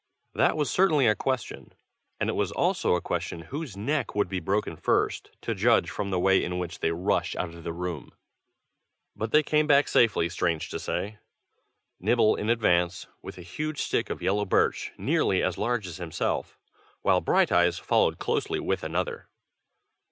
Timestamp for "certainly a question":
0.71-1.73